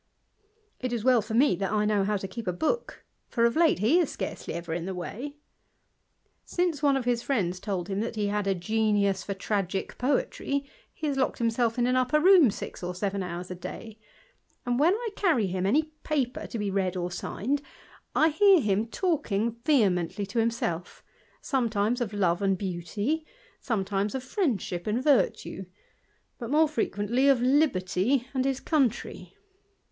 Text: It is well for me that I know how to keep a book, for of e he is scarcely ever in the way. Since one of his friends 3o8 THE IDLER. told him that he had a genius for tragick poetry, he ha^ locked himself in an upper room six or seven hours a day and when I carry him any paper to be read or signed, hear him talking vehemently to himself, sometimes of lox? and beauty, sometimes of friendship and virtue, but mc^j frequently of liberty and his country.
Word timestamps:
It 0.79 0.91
is 0.91 1.03
well 1.03 1.21
for 1.21 1.35
me 1.35 1.55
that 1.57 1.71
I 1.71 1.85
know 1.85 2.03
how 2.03 2.17
to 2.17 2.27
keep 2.27 2.47
a 2.47 2.51
book, 2.53 3.05
for 3.27 3.45
of 3.45 3.55
e 3.55 3.75
he 3.75 3.99
is 3.99 4.11
scarcely 4.11 4.55
ever 4.55 4.73
in 4.73 4.85
the 4.85 4.95
way. 4.95 5.35
Since 6.43 6.81
one 6.81 6.97
of 6.97 7.05
his 7.05 7.21
friends 7.21 7.59
3o8 7.59 7.61
THE 7.61 7.63
IDLER. 7.63 7.75
told 7.75 7.87
him 7.89 7.99
that 7.99 8.15
he 8.15 8.25
had 8.29 8.47
a 8.47 8.55
genius 8.55 9.21
for 9.21 9.35
tragick 9.35 9.99
poetry, 9.99 10.67
he 10.91 11.05
ha^ 11.07 11.15
locked 11.15 11.37
himself 11.37 11.77
in 11.77 11.85
an 11.85 11.95
upper 11.95 12.19
room 12.19 12.49
six 12.49 12.81
or 12.81 12.95
seven 12.95 13.21
hours 13.21 13.51
a 13.51 13.53
day 13.53 13.99
and 14.65 14.79
when 14.79 14.95
I 14.95 15.09
carry 15.15 15.45
him 15.45 15.67
any 15.67 15.91
paper 16.03 16.47
to 16.47 16.57
be 16.57 16.71
read 16.71 16.95
or 16.97 17.11
signed, 17.11 17.61
hear 18.33 18.59
him 18.59 18.87
talking 18.87 19.57
vehemently 19.67 20.25
to 20.25 20.39
himself, 20.39 21.03
sometimes 21.41 22.01
of 22.01 22.11
lox? 22.11 22.41
and 22.41 22.57
beauty, 22.57 23.23
sometimes 23.59 24.15
of 24.15 24.23
friendship 24.23 24.87
and 24.87 25.03
virtue, 25.03 25.67
but 26.39 26.49
mc^j 26.49 26.71
frequently 26.71 27.27
of 27.27 27.39
liberty 27.39 28.27
and 28.33 28.45
his 28.45 28.59
country. 28.59 29.35